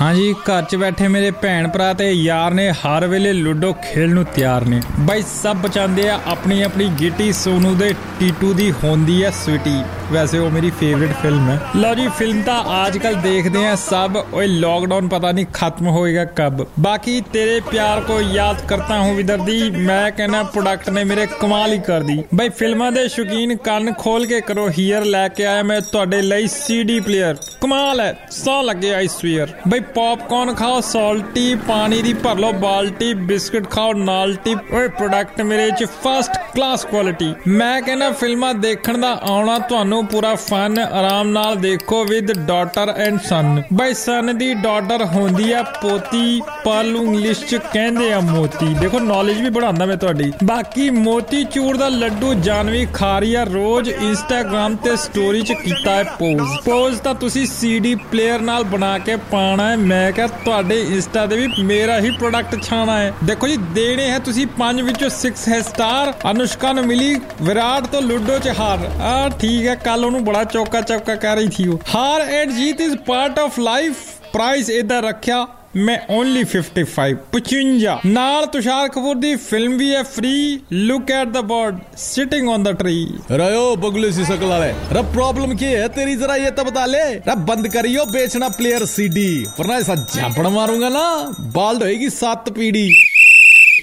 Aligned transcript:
ਹਾਂਜੀ, 0.00 0.32
ਘਰ 0.32 0.62
'ਚ 0.62 0.76
ਬੈਠੇ 0.76 1.08
ਮੇਰੇ 1.08 1.30
ਭੈਣ 1.30 1.68
ਭਰਾ 1.68 1.92
ਤੇ 1.92 2.10
ਯਾਰ 2.12 2.54
ਨੇ 2.54 2.70
ਹਰ 2.72 3.06
ਵੇਲੇ 3.06 3.32
ਲੁੱਡੋ 3.32 3.72
ਖੇਡ 3.72 4.10
ਨੂੰ 4.10 4.24
ਤਿਆਰ 4.24 4.64
ਨੇ। 4.64 4.80
ਬਾਈ, 5.00 5.22
ਸਭ 5.22 5.56
ਬਚਾਉਂਦੇ 5.56 6.08
ਆ 6.08 6.18
ਆਪਣੀ 6.26 6.62
ਆਪਣੀ 6.62 6.88
ਗਿੱਟੀ 7.00 7.32
ਸੋਨੂ 7.32 7.74
ਦੇ 7.74 7.92
ਟੀਟੂ 8.20 8.52
ਦੀ 8.52 8.70
ਹੁੰਦੀ 8.84 9.22
ਹੈ 9.24 9.30
ਸਵੀਟੀ। 9.30 9.74
ਵੈਸੇ 10.12 10.38
ਉਹ 10.38 10.50
ਮੇਰੀ 10.50 10.70
ਫੇਵਰਿਟ 10.70 11.10
ਫਿਲਮ 11.22 11.50
ਹੈ। 11.50 11.58
ਲਓ 11.76 11.94
ਜੀ 11.94 12.08
ਫਿਲਮ 12.08 12.40
ਤਾਂ 12.42 12.86
ਅੱਜ 12.86 12.96
ਕੱਲ 12.98 13.14
ਦੇਖਦੇ 13.14 13.66
ਆ 13.66 13.74
ਸਭ। 13.74 14.16
ਓਏ 14.34 14.46
ਲੋਕਡਾਊਨ 14.46 15.08
ਪਤਾ 15.08 15.32
ਨਹੀਂ 15.32 15.46
ਖਤਮ 15.54 15.88
ਹੋਏਗਾ 15.88 16.24
ਕਬ। 16.36 16.66
ਬਾਕੀ 16.80 17.20
ਤੇਰੇ 17.32 17.60
ਪਿਆਰ 17.70 18.00
ਕੋ 18.00 18.20
ਯਾਦ 18.20 18.66
ਕਰਤਾ 18.68 19.00
ਹੂੰ 19.00 19.14
ਵਿਦਰਦੀ 19.16 19.70
ਮੈਂ 19.70 20.10
ਕਹਿੰਦਾ 20.10 20.42
ਪ੍ਰੋਡਕਟ 20.42 20.90
ਨੇ 20.90 21.04
ਮੇਰੇ 21.04 21.26
ਕਮਾਲ 21.40 21.72
ਹੀ 21.72 21.78
ਕਰ 21.78 22.02
ਦੀ। 22.02 22.22
ਬਾਈ 22.34 22.48
ਫਿਲਮਾਂ 22.48 22.90
ਦੇ 22.92 23.06
ਸ਼ੌਕੀਨ 23.08 23.56
ਕੰਨ 23.56 23.92
ਖੋਲ 23.92 24.26
ਕੇ 24.26 24.40
ਕਰੋ 24.40 24.68
ਹੀਅਰ 24.78 25.04
ਲੈ 25.04 25.26
ਕੇ 25.28 25.46
ਆਇਆ 25.46 25.62
ਮੈਂ 25.62 25.80
ਤੁਹਾਡੇ 25.82 26.22
ਲਈ 26.22 26.46
ਸੀਡੀ 26.48 27.00
ਪਲੇਅਰ 27.00 27.36
ਕਮਾਲ 27.60 28.00
ਹੈ, 28.00 28.14
ਸੌ 28.30 28.60
ਲੱਗੇ 28.62 28.94
ਆਈ 28.94 29.08
ਸਵੀਅਰ 29.08 29.52
ਬਈ 29.68 29.80
ਪੌਪਕਾਰਨ 29.94 30.54
ਖਾਓ 30.54 30.80
ਸਾਲਟੀ 30.80 31.54
ਪਾਣੀ 31.54 32.02
ਦੀ 32.02 32.12
ਭਰ 32.12 32.38
ਲਓ 32.38 32.52
ਬਾਲਟੀ 32.52 33.14
ਬਿਸਕਟ 33.14 33.70
ਖਾਓ 33.70 33.92
ਨਾਲਟੀ 33.92 34.56
ਓਏ 34.72 34.88
ਪ੍ਰੋਡਕਟ 34.88 35.40
ਮੇਰੇ 35.40 35.70
ਚ 35.70 35.84
ਫਸਟ 35.84 36.36
ਕਲਾਸ 36.54 36.84
ਕੁਆਲਿਟੀ 36.84 37.34
ਮੈਂ 37.46 37.82
ਕਹਿੰਦਾ 37.82 38.10
ਫਿਲਮਾਂ 38.10 38.54
ਦੇਖਣ 38.54 38.98
ਦਾ 38.98 39.18
ਆਉਣਾ 39.22 39.58
ਤੁਹਾਨੂੰ 39.58 40.06
ਪੂਰਾ 40.06 40.34
ਫਨ 40.34 40.78
ਆਰਾਮ 40.78 41.28
ਨਾਲ 41.28 41.56
ਦੇਖੋ 41.56 42.04
ਵਿਦ 42.04 42.32
ਡਾਟਰ 42.32 42.94
ਐਂਡ 42.96 43.20
ਸਨ 43.20 43.62
ਬਈ 43.72 43.94
ਸਨ 43.94 44.38
ਦੀ 44.38 44.54
ਡਾਟਰ 44.54 45.04
ਹੁੰਦੀ 45.04 45.52
ਆ 45.52 45.62
ਪੋਤੀ 45.62 46.42
ਪਰ 46.64 46.84
ਨੂੰ 46.84 47.04
ਇੰਗਲਿਸ਼ 47.04 47.44
ਚ 47.44 47.54
ਕਹਿੰਦੇ 47.54 48.12
ਆ 48.12 48.20
ਮੋਤੀ। 48.20 48.66
ਦੇਖੋ 48.80 48.98
ਨੌਲੇਜ 48.98 49.40
ਵੀ 49.40 49.48
बढ़ाਉਂਦਾ 49.48 49.86
ਮੈਂ 49.86 49.96
ਤੁਹਾਡੀ। 49.96 50.32
ਬਾਕੀ 50.44 50.90
ਮੋਤੀ 50.90 51.44
ਚੂਰ 51.44 51.76
ਦਾ 51.76 51.88
ਲੱਡੂ 51.88 52.34
ਜਾਨਵੀ 52.34 52.86
ਖਾ 52.94 53.18
ਰਹੀ 53.18 53.34
ਆ 53.34 53.44
ਰੋਜ਼ 53.44 53.88
ਇੰਸਟਾਗ੍ਰam 53.88 54.76
ਤੇ 54.84 54.96
ਸਟੋਰੀ 54.96 55.42
ਚ 55.42 55.52
ਕੀਤਾ 55.52 55.90
ਹੈ 55.90 56.04
ਪੋਜ਼ 56.04 56.60
ਪੋਜ਼ 56.64 57.00
ਤਾਂ 57.00 57.14
ਤੁਸੀਂ 57.14 57.46
ਸੀਡੀ 57.46 57.94
ਪਲੇਅਰ 57.94 58.40
ਨਾਲ 58.40 58.64
ਬਣਾ 58.64 58.98
ਕੇ 58.98 59.16
ਪਾਣਾ 59.16 59.71
ਹੈ 59.72 59.76
ਮੈਂ 59.76 60.12
ਕਿਹਾ 60.12 60.26
ਤੁਹਾਡੇ 60.26 60.80
ਇੰਸਟਾ 60.80 61.26
ਤੇ 61.26 61.36
ਵੀ 61.36 61.62
ਮੇਰਾ 61.62 61.98
ਹੀ 62.00 62.10
ਪ੍ਰੋਡਕਟ 62.10 62.62
ਛਾਣਾ 62.62 62.98
ਹੈ। 62.98 63.12
ਦੇਖੋ 63.24 63.48
ਜੀ, 63.48 63.56
ਦੇਣੇ 63.56 64.10
ਹੈ 64.10 64.18
ਤੁਸੀਂ 64.18 64.46
5 64.58 64.82
ਵਿੱਚੋਂ 64.82 65.10
6 65.10 65.48
ਹੈ 65.48 65.60
ਸਟਾਰ 65.62 66.12
ਅਨੁਸ਼ਕਾ 66.30 66.72
ਨੂੰ 66.72 66.84
ਮਿਲੀ 66.86 67.20
ਵਿਰਾਟ 67.42 67.86
ਤੋਂ 67.86 68.02
ਲੁੱਡੋ 68.02 68.38
ਚ 68.38 68.48
ਹਾਰ। 68.58 68.78
ਆ 69.02 69.28
ਠੀਕ 69.28 69.66
ਹੈ 69.66 69.74
ਕੱਲ 69.74 70.04
ਉਹਨੂੰ 70.04 70.24
ਬੜਾ 70.24 70.44
ਚੌਕਾ 70.44 70.80
ਚੌਕਾ 70.80 71.14
ਕਹਿ 71.14 71.36
ਰਹੀ 71.36 71.48
ਥੀ 71.48 71.68
ਉਹ। 71.68 71.78
ਹਾਰ 71.94 72.20
and 72.20 72.50
Jeet 72.50 72.80
is 72.80 72.96
part 72.96 73.38
of 73.38 73.58
life 73.58 73.94
price 74.32 74.70
ਇਧਰ 74.70 75.02
ਰੱਖਿਆ। 75.02 75.46
ਮੈਂ 75.77 75.97
ਓਨਲੀ 76.09 76.43
55 76.45 77.15
55 77.31 78.05
ਨਾਲ 78.07 78.45
ਤੁਸ਼ਾਰ 78.47 78.87
ਕਪੂਰ 78.89 79.15
ਦੀ 79.17 79.35
ਫਿਲਮ 79.39 79.75
ਵੀ 79.77 79.89
ਹੈ 79.95 80.01
free 80.05 80.31
look 80.73 81.11
at 81.11 81.27
the 81.29 81.41
bird 81.49 81.79
sitting 81.97 82.49
on 82.49 82.63
the 82.63 82.71
tree 82.77 82.95
रयो 83.33 83.65
बगुले 83.77 84.09
सी 84.11 84.25
शकल 84.25 84.49
वाले 84.49 84.69
रे 84.91 85.03
प्रॉब्लम 85.11 85.53
क्या 85.57 85.69
है 85.73 85.89
तेरी 85.91 86.15
जरा 86.17 86.37
ये 86.37 86.51
तो 86.53 86.65
बता 86.65 86.85
ले 86.87 87.03
रे 87.25 87.35
बंद 87.43 87.69
करियो 87.69 88.05
बेचना 88.09 88.49
प्लेयर 88.55 88.85
सीडी 88.87 89.27
वरना 89.51 89.77
ऐसा 89.77 89.97
झापड़ 89.97 90.47
मारूंगा 90.49 90.89
ना 90.91 91.05
बाल 91.53 91.83
होएगी 91.83 92.09
सात 92.15 92.51
पीढ़ी 92.57 92.87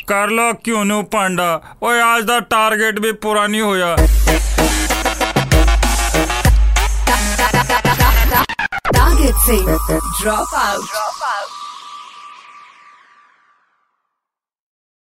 ਕਰ 0.06 0.30
ਲੋ 0.30 0.52
ਕਿਉਂ 0.64 0.84
ਨੂੰ 0.84 1.04
ਪਾਂਡਾ 1.08 1.46
ਓਏ 1.82 2.00
ਅੱਜ 2.00 2.24
ਦਾ 2.26 2.38
ਟਾਰਗੇਟ 2.50 2.98
ਵੀ 3.00 3.12
ਪੂਰਾ 3.22 3.46
ਨਹੀਂ 3.46 3.62
ਹੋਇਆ 3.62 3.96
टारगेट 8.94 9.36
से 9.42 9.54
ड्रॉप 10.16 10.54
आउट 10.56 11.57